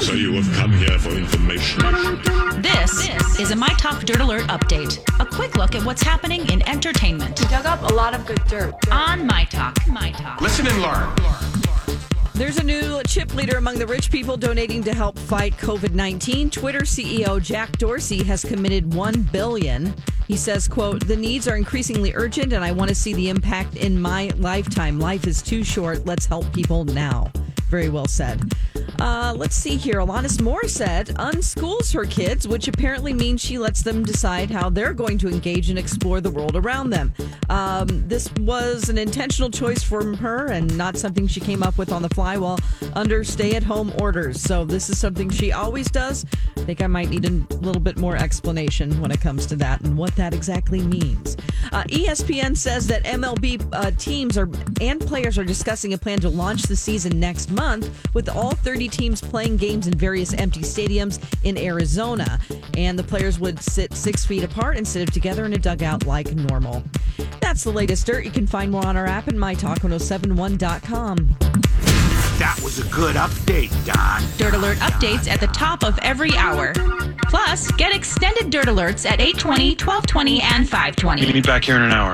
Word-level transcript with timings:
So 0.00 0.12
you 0.12 0.32
have 0.32 0.52
come 0.56 0.72
here 0.72 0.98
for 0.98 1.10
information. 1.10 1.80
This 2.60 3.08
is 3.38 3.50
a 3.52 3.56
My 3.56 3.68
Talk 3.78 4.02
Dirt 4.04 4.20
Alert 4.20 4.42
update. 4.44 4.98
A 5.20 5.26
quick 5.26 5.56
look 5.56 5.74
at 5.74 5.84
what's 5.84 6.02
happening 6.02 6.48
in 6.50 6.66
entertainment 6.68 7.36
dug 7.48 7.66
up 7.66 7.82
a 7.90 7.94
lot 7.94 8.14
of 8.14 8.26
good 8.26 8.42
dirt. 8.46 8.74
on 8.90 9.26
My 9.26 9.44
Talk. 9.44 9.76
My 9.86 10.10
Talk. 10.12 10.40
Listen 10.40 10.66
and 10.66 10.82
learn. 10.82 11.14
There's 12.34 12.58
a 12.58 12.64
new 12.64 13.00
chip 13.06 13.34
leader 13.34 13.56
among 13.58 13.78
the 13.78 13.86
rich 13.86 14.10
people 14.10 14.36
donating 14.36 14.82
to 14.84 14.92
help 14.92 15.18
fight 15.18 15.56
COVID-19. 15.56 16.50
Twitter 16.50 16.80
CEO 16.80 17.40
Jack 17.40 17.78
Dorsey 17.78 18.24
has 18.24 18.44
committed 18.44 18.92
1 18.92 19.22
billion. 19.32 19.94
He 20.26 20.36
says, 20.36 20.66
quote, 20.66 21.06
"The 21.06 21.16
needs 21.16 21.46
are 21.46 21.56
increasingly 21.56 22.12
urgent 22.14 22.52
and 22.52 22.64
I 22.64 22.72
want 22.72 22.88
to 22.88 22.94
see 22.94 23.14
the 23.14 23.28
impact 23.28 23.76
in 23.76 24.00
my 24.00 24.30
lifetime. 24.38 24.98
Life 24.98 25.26
is 25.26 25.40
too 25.42 25.62
short. 25.62 26.04
Let's 26.06 26.26
help 26.26 26.52
people 26.52 26.84
now." 26.84 27.30
Very 27.70 27.88
well 27.88 28.06
said. 28.06 28.52
Uh, 28.98 29.34
let's 29.36 29.54
see 29.56 29.76
here. 29.76 29.96
Alanis 29.96 30.38
Morissette 30.38 31.12
unschools 31.14 31.92
her 31.92 32.04
kids, 32.04 32.46
which 32.46 32.68
apparently 32.68 33.12
means 33.12 33.40
she 33.40 33.58
lets 33.58 33.82
them 33.82 34.04
decide 34.04 34.50
how 34.50 34.68
they're 34.68 34.94
going 34.94 35.18
to 35.18 35.28
engage 35.28 35.70
and 35.70 35.78
explore 35.78 36.20
the 36.20 36.30
world 36.30 36.56
around 36.56 36.90
them. 36.90 37.12
Um, 37.48 38.08
this 38.08 38.32
was 38.40 38.88
an 38.88 38.98
intentional 38.98 39.50
choice 39.50 39.82
from 39.82 40.14
her 40.14 40.46
and 40.46 40.76
not 40.76 40.96
something 40.96 41.26
she 41.26 41.40
came 41.40 41.62
up 41.62 41.76
with 41.78 41.92
on 41.92 42.02
the 42.02 42.08
fly 42.10 42.36
while 42.36 42.58
under 42.94 43.24
stay 43.24 43.54
at 43.56 43.62
home 43.62 43.92
orders. 44.00 44.40
So, 44.40 44.64
this 44.64 44.88
is 44.90 44.98
something 44.98 45.30
she 45.30 45.52
always 45.52 45.90
does. 45.90 46.24
I 46.56 46.60
think 46.60 46.82
I 46.82 46.86
might 46.86 47.10
need 47.10 47.24
a 47.24 47.30
little 47.56 47.82
bit 47.82 47.98
more 47.98 48.16
explanation 48.16 49.00
when 49.00 49.10
it 49.10 49.20
comes 49.20 49.46
to 49.46 49.56
that 49.56 49.80
and 49.82 49.96
what 49.96 50.14
that 50.16 50.32
exactly 50.34 50.80
means. 50.80 51.36
Uh, 51.74 51.82
ESPN 51.88 52.56
says 52.56 52.86
that 52.86 53.02
MLB 53.02 53.60
uh, 53.72 53.90
teams 53.98 54.38
are 54.38 54.48
and 54.80 55.00
players 55.00 55.36
are 55.36 55.44
discussing 55.44 55.92
a 55.92 55.98
plan 55.98 56.20
to 56.20 56.28
launch 56.28 56.62
the 56.62 56.76
season 56.76 57.18
next 57.18 57.50
month 57.50 57.90
with 58.14 58.28
all 58.28 58.52
30 58.52 58.86
teams 58.86 59.20
playing 59.20 59.56
games 59.56 59.88
in 59.88 59.94
various 59.94 60.32
empty 60.34 60.60
stadiums 60.60 61.18
in 61.42 61.58
Arizona. 61.58 62.38
And 62.76 62.96
the 62.96 63.02
players 63.02 63.40
would 63.40 63.60
sit 63.60 63.92
six 63.92 64.24
feet 64.24 64.44
apart 64.44 64.76
instead 64.76 65.08
of 65.08 65.12
together 65.12 65.44
in 65.46 65.52
a 65.52 65.58
dugout 65.58 66.06
like 66.06 66.32
normal. 66.32 66.84
That's 67.40 67.64
the 67.64 67.72
latest 67.72 68.06
dirt. 68.06 68.24
You 68.24 68.30
can 68.30 68.46
find 68.46 68.70
more 68.70 68.86
on 68.86 68.96
our 68.96 69.06
app 69.06 69.26
and 69.26 69.36
mytalk1071.com. 69.36 71.83
That 72.54 72.62
was 72.62 72.78
a 72.78 72.88
good 72.88 73.16
update, 73.16 73.70
Don. 73.84 74.22
Dirt 74.36 74.54
Alert 74.54 74.78
updates 74.78 75.28
at 75.28 75.40
the 75.40 75.48
top 75.48 75.82
of 75.82 75.98
every 76.02 76.36
hour. 76.36 76.72
Plus, 77.24 77.68
get 77.72 77.92
extended 77.92 78.50
Dirt 78.50 78.66
Alerts 78.66 79.04
at 79.04 79.20
820, 79.20 79.70
1220, 79.70 80.40
and 80.40 80.68
520. 80.68 81.22
Meet 81.22 81.34
me 81.34 81.40
back 81.40 81.64
here 81.64 81.74
in 81.74 81.82
an 81.82 81.90
hour. 81.90 82.02